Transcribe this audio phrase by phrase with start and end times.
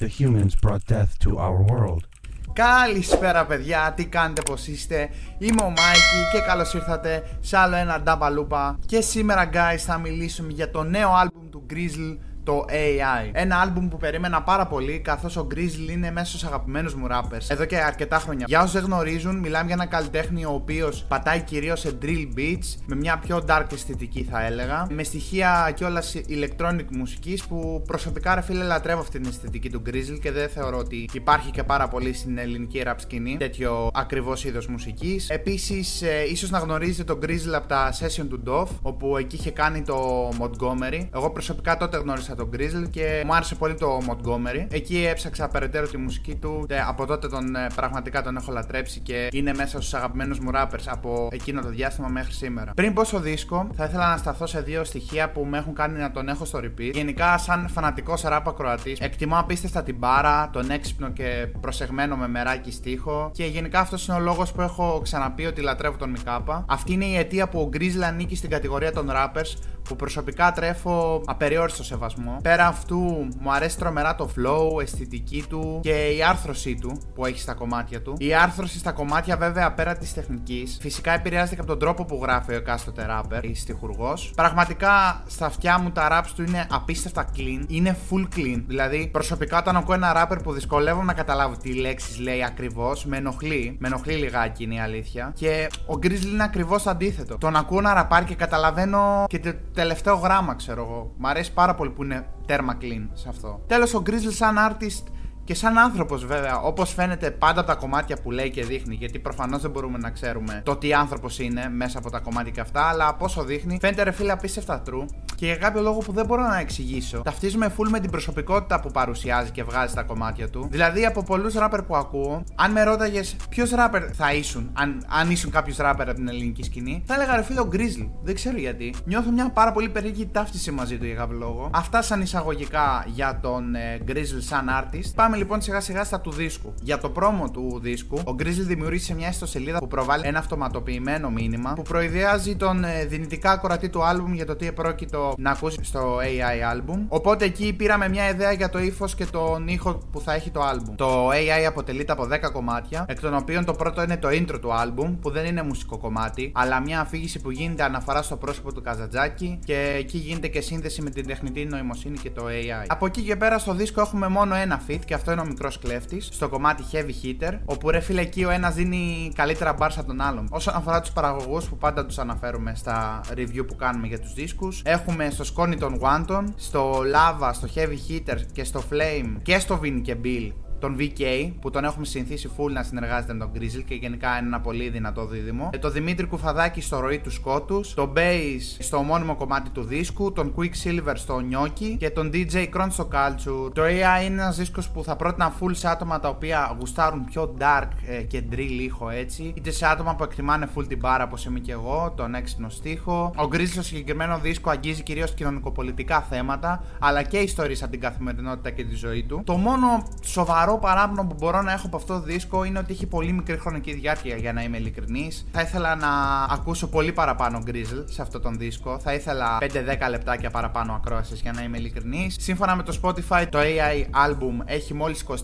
[0.00, 2.04] The humans brought death to our world.
[2.52, 8.00] Καλησπέρα παιδιά, τι κάνετε πως είστε; Είμαι ο Μάικη και καλώς ήρθατε σε άλλο ένα
[8.00, 13.30] Νταμπαλούπα Και σήμερα guys θα μιλήσουμε για το νέο άλμπουμ του Grizzle το AI.
[13.32, 17.46] Ένα άλμπουμ που περίμενα πάρα πολύ, καθώς ο Grizzly είναι μέσα στους αγαπημένους μου rappers
[17.48, 18.44] εδώ και αρκετά χρόνια.
[18.48, 22.82] Για όσους δεν γνωρίζουν, μιλάμε για ένα καλλιτέχνη ο οποίος πατάει κυρίως σε drill beats,
[22.86, 28.40] με μια πιο dark αισθητική θα έλεγα, με στοιχεία κιόλας electronic μουσικής που προσωπικά ρε
[28.40, 32.12] φίλε λατρεύω αυτή την αισθητική του Grizzly και δεν θεωρώ ότι υπάρχει και πάρα πολύ
[32.12, 35.28] στην ελληνική rap σκηνή τέτοιο ακριβώς είδος μουσικής.
[35.28, 39.50] Επίσης, ε, ίσως να γνωρίζετε τον Grizzly από τα session του Dove, όπου εκεί είχε
[39.50, 41.08] κάνει το Montgomery.
[41.14, 44.66] Εγώ προσωπικά τότε γνώρισα τον Grizzle και μου άρεσε πολύ το Montgomery.
[44.70, 46.66] Εκεί έψαξα περαιτέρω τη μουσική του.
[46.88, 50.84] Από τότε τον ε, πραγματικά τον έχω λατρέψει και είναι μέσα στους αγαπημένους μου rappers
[50.86, 52.72] από εκείνο το διάστημα μέχρι σήμερα.
[52.74, 55.98] Πριν πω στο δίσκο, θα ήθελα να σταθώ σε δύο στοιχεία που με έχουν κάνει
[55.98, 56.90] να τον έχω στο repeat.
[56.92, 62.72] Γενικά, σαν φανατικός ράπ ακροατής, εκτιμώ απίστευτα την μπάρα, τον έξυπνο και προσεγμένο με μεράκι
[62.72, 63.30] στίχο.
[63.34, 66.64] Και γενικά αυτός είναι ο λόγος που έχω ξαναπεί ότι λατρεύω τον Μικάπα.
[66.68, 71.22] Αυτή είναι η αιτία που ο Grizzle ανήκει στην κατηγορία των rappers που προσωπικά τρέφω
[71.26, 72.19] απεριόριστο σεβασμό.
[72.42, 77.40] Πέρα αυτού, μου αρέσει τρομερά το flow, αισθητική του και η άρθρωσή του που έχει
[77.40, 78.14] στα κομμάτια του.
[78.18, 82.18] Η άρθρωση στα κομμάτια, βέβαια, πέρα της τεχνικής, φυσικά επηρεάζεται και από τον τρόπο που
[82.22, 84.32] γράφει ο εκάστοτε rapper ή στιχουργός.
[84.36, 88.62] Πραγματικά στα αυτιά μου τα raps του είναι απίστευτα clean, είναι full clean.
[88.66, 93.16] Δηλαδή, προσωπικά όταν ακούω ένα rapper που δυσκολεύομαι να καταλάβω τι λέξεις λέει ακριβώς, με
[93.16, 93.76] ενοχλεί.
[93.80, 95.32] Με ενοχλεί λιγάκι είναι η αλήθεια.
[95.34, 97.38] Και ο Grizzly είναι ακριβώς αντίθετο.
[97.38, 101.14] Τον ακούω να ραπάρει και καταλαβαίνω και το τελευταίο γράμμα, ξέρω εγώ.
[101.16, 103.60] Μ' αρέσει πάρα πολύ που είναι τέρμα clean σε αυτό.
[103.66, 105.04] Τέλος, ο Grizzly σαν artist
[105.44, 109.18] και σαν άνθρωπος, βέβαια, όπως φαίνεται πάντα από τα κομμάτια που λέει και δείχνει, γιατί
[109.18, 112.82] προφανώς δεν μπορούμε να ξέρουμε το τι άνθρωπος είναι μέσα από τα κομμάτια και αυτά,
[112.88, 115.04] αλλά πόσο δείχνει, φαίνεται ρε φίλε απίστευτα true
[115.40, 117.18] και για κάποιο λόγο που δεν μπορώ να εξηγήσω.
[117.18, 120.68] Ταυτίζουμε full με την προσωπικότητα που παρουσιάζει και βγάζει τα κομμάτια του.
[120.70, 125.30] Δηλαδή, από πολλούς ράπερ που ακούω, αν με ρώταγες ποιος ράπερ θα ήσουν, αν, αν
[125.30, 128.08] ήσουν κάποιος ράπερ από την ελληνική σκηνή, θα έλεγα ρε φίλε ο Grizzly.
[128.22, 128.94] Δεν ξέρω γιατί.
[129.04, 131.70] Νιώθω μια πάρα πολύ περίεργη ταύτιση μαζί του για κάποιο λόγο.
[131.72, 135.10] Αυτά σαν εισαγωγικά για τον ε, Grizzly σαν artist.
[135.14, 136.74] Πάμε λοιπόν σιγά σιγά στα του δίσκου.
[136.82, 141.72] Για το πρόμο του δίσκου, ο Grizzly δημιούργησε μια ιστοσελίδα που προβάλλει ένα αυτοματοποιημένο μήνυμα
[141.72, 146.18] που προειδεάζει τον ε, δυνητικά ακροατή του άλμπουμ για το τι επρόκειτο να ακούσει στο
[146.18, 146.98] AI album.
[147.08, 150.60] Οπότε εκεί πήραμε μια ιδέα για το ύφος και τον ήχο που θα έχει το
[150.70, 150.92] album.
[150.96, 154.70] Το AI αποτελείται από 10 κομμάτια, εκ των οποίων το πρώτο είναι το intro του
[154.70, 158.82] album, που δεν είναι μουσικό κομμάτι, αλλά μια αφήγηση που γίνεται αναφορά στο πρόσωπο του
[158.82, 162.84] Καζατζάκη και εκεί γίνεται και σύνδεση με την τεχνητή νοημοσύνη και το AI.
[162.86, 165.78] Από εκεί και πέρα στο δίσκο έχουμε μόνο ένα fit και αυτό είναι ο μικρός
[165.78, 170.06] κλέφτης, στο κομμάτι Heavy Hitter, όπου ρε φίλε εκεί ο ένας δίνει καλύτερα bars από
[170.06, 170.46] τον άλλον.
[170.50, 174.82] Όσον αφορά τους παραγωγούς που πάντα τους αναφέρουμε στα review που κάνουμε για τους δίσκους,
[174.84, 179.80] έχουμε στο σκόνη των Wanton, στο Lava, στο Heavy Hitter και στο Flame και στο
[179.82, 180.50] Vin και Bill
[180.80, 184.46] τον VK που τον έχουμε συνηθίσει full να συνεργάζεται με τον Grizzle και γενικά είναι
[184.46, 185.70] ένα πολύ δυνατό δίδυμο.
[185.72, 190.32] Ε, το Δημήτρη Κουφαδάκη στο ροή του σκότους, το Bass στο ομώνυμο κομμάτι του δίσκου,
[190.32, 193.72] τον Quicksilver στο νιόκι και τον DJ Kron στο Culture.
[193.74, 197.54] Το AI είναι ένας δίσκος που θα πρότεινα full σε άτομα τα οποία γουστάρουν πιο
[197.58, 201.44] dark ε, και drill ήχο έτσι, είτε σε άτομα που εκτιμάνε full την μπάρα όπως
[201.44, 203.32] είμαι και εγώ, τον έξυπνο στίχο.
[203.36, 208.70] Ο Grizzle στο συγκεκριμένο δίσκο αγγίζει κυρίως κοινωνικοπολιτικά θέματα, αλλά και ιστορίες από την καθημερινότητα
[208.70, 209.42] και τη ζωή του.
[209.44, 212.92] Το μόνο σοβαρό σοβαρό παράπονο που μπορώ να έχω από αυτό το δίσκο είναι ότι
[212.92, 215.46] έχει πολύ μικρή χρονική διάρκεια για να είμαι ειλικρινής.
[215.52, 216.08] Θα ήθελα να
[216.50, 218.98] ακούσω πολύ παραπάνω Grizzle σε αυτό τον δίσκο.
[218.98, 219.64] Θα ήθελα 5-10
[220.10, 222.36] λεπτάκια παραπάνω ακρόασης για να είμαι ειλικρινής.
[222.40, 225.34] Σύμφωνα με το Spotify, το AI album έχει μόλις 24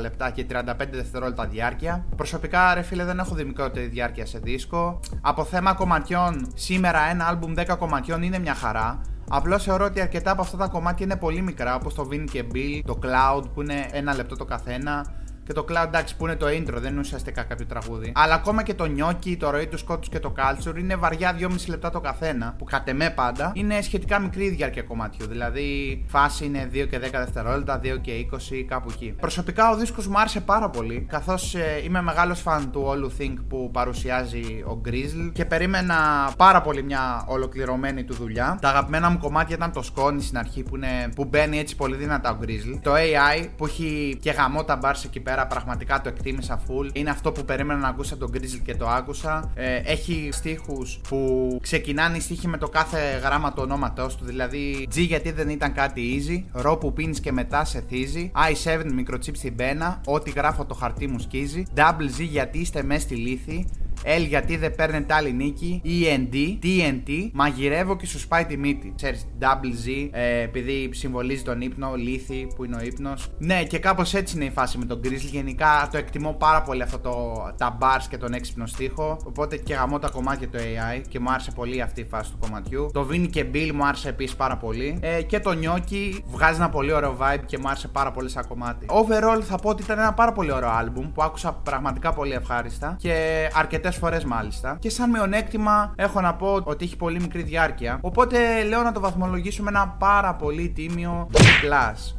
[0.00, 2.04] λεπτά και 35 δευτερόλεπτα διάρκεια.
[2.16, 5.00] Προσωπικά, ρε φίλε, δεν έχω δει μικρότερη διάρκεια σε δίσκο.
[5.20, 9.00] Από θέμα κομματιών, σήμερα ένα album 10 κομματιών είναι μια χαρά.
[9.34, 12.44] Απλώς θεωρώ ότι αρκετά από αυτά τα κομμάτια είναι πολύ μικρά, όπως το Vin και
[12.54, 15.06] Bill, το Cloud που είναι ένα λεπτό το καθένα
[15.44, 18.12] και το Cloud εντάξει που είναι το intro, δεν είναι ουσιαστικά κάποιο τραγούδι.
[18.14, 21.48] Αλλά ακόμα και το νιόκι, το ροή του σκότου και το culture είναι βαριά 2,5
[21.68, 25.26] λεπτά το καθένα, που κατ' εμέ πάντα είναι σχετικά μικρή διάρκεια κομματιού.
[25.26, 29.14] Δηλαδή, φάση είναι 2 και 10 δευτερόλεπτα, 2 και 20, κάπου εκεί.
[29.20, 33.34] Προσωπικά ο δίσκος μου άρεσε πάρα πολύ, καθώς ε, είμαι μεγάλος φαν του All Think
[33.48, 35.94] που παρουσιάζει ο Grizzle και περίμενα
[36.36, 38.58] πάρα πολύ μια ολοκληρωμένη του δουλειά.
[38.60, 41.96] Τα αγαπημένα μου κομμάτια ήταν το σκόνη στην αρχή που, είναι, που μπαίνει έτσι πολύ
[41.96, 42.78] δυνατά ο Grizzle.
[42.82, 46.90] Το AI που έχει και γαμό τα μπάρς εκεί πέρα πραγματικά το εκτίμησα full.
[46.92, 49.50] Είναι αυτό που περίμενα να ακούσω από τον Grizzle και το άκουσα.
[49.54, 54.24] Ε, έχει στίχους που ξεκινάνε οι στίχοι με το κάθε γράμμα του ονόματός του.
[54.24, 56.60] Δηλαδή, G γιατί δεν ήταν κάτι easy.
[56.62, 58.32] Ρο που πίνεις και μετά σε θίζει.
[58.34, 60.00] I7 μικροτσίπ στην πένα.
[60.06, 61.62] Ό,τι γράφω το χαρτί μου σκίζει.
[61.76, 63.66] Double Z γιατί είστε μέσα στη λύθη.
[64.04, 65.82] L γιατί δεν παίρνετε άλλη νίκη.
[65.84, 68.92] END, TNT, μαγειρεύω και σου σπάει τη μύτη.
[68.96, 73.28] Ξέρεις, double Z, ε, επειδή συμβολίζει τον ύπνο, λύθη που είναι ο ύπνος.
[73.38, 75.30] Ναι, και κάπως έτσι είναι η φάση με τον Grizzly.
[75.30, 79.16] Γενικά το εκτιμώ πάρα πολύ αυτό το, τα bars και τον έξυπνο στίχο.
[79.24, 82.38] Οπότε και γαμώ τα κομμάτια του AI και μου άρεσε πολύ αυτή η φάση του
[82.40, 82.90] κομματιού.
[82.92, 84.98] Το Vini και Bill μου άρεσε επίσης πάρα πολύ.
[85.00, 88.46] Ε, και το Νιόκι βγάζει ένα πολύ ωραίο vibe και μου άρεσε πάρα πολύ σαν
[88.48, 88.86] κομμάτι.
[88.88, 92.96] Overall θα πω ότι ήταν ένα πάρα πολύ ωραίο album που άκουσα πραγματικά πολύ ευχάριστα
[92.98, 94.76] και αρκετές φορές μάλιστα.
[94.80, 97.98] Και σαν μειονέκτημα έχω να πω ότι έχει πολύ μικρή διάρκεια.
[98.00, 101.38] Οπότε λέω να το βαθμολογήσω με ένα πάρα πολύ τίμιο B+.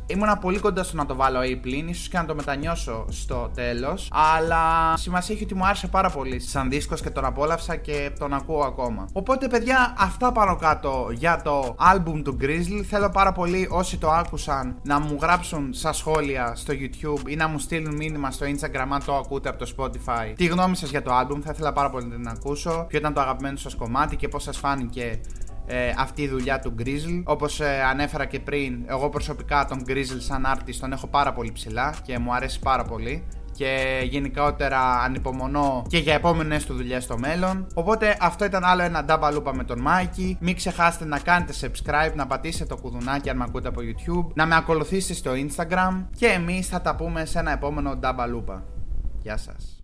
[0.08, 4.10] Ήμουνα πολύ κοντά στο να το βάλω A+, ίσως και να το μετανιώσω στο τέλος.
[4.12, 8.34] Αλλά σημασία έχει ότι μου άρεσε πάρα πολύ σαν δίσκος και τον απόλαυσα και τον
[8.34, 9.08] ακούω ακόμα.
[9.14, 12.84] Οπότε, παιδιά, αυτά πάνω κάτω για το album του Grizzly.
[12.90, 17.48] Θέλω πάρα πολύ όσοι το άκουσαν να μου γράψουν στα σχόλια στο YouTube ή να
[17.48, 20.34] μου στείλουν μήνυμα στο Instagram αν το ακούτε από το Spotify.
[20.36, 22.86] Τι γνώμη σας για το album, θα ήθελα πάρα πολύ να την ακούσω.
[22.88, 25.19] Ποιο ήταν το αγαπημένο σας κομμάτι και πώς σας φάνηκε
[25.65, 27.21] ε, αυτή η δουλειά του Grizzle.
[27.24, 31.51] Όπως ε, ανέφερα και πριν, εγώ προσωπικά τον Grizzle σαν artist τον έχω πάρα πολύ
[31.51, 37.18] ψηλά και μου αρέσει πάρα πολύ και γενικότερα ανυπομονώ και για επόμενες του δουλειές στο
[37.18, 37.68] μέλλον.
[37.74, 40.38] Οπότε αυτό ήταν άλλο ένα νταμπαλούπα με τον Μάικη.
[40.39, 44.45] Μην ξεχάσετε να κάνετε subscribe, να πατήσετε το κουδουνάκι αν με ακούτε από YouTube, να
[44.45, 48.63] με ακολουθήσετε στο Instagram και εμείς θα τα πούμε σε ένα επόμενο νταμπαλούπα.
[49.21, 49.77] Γεια σας.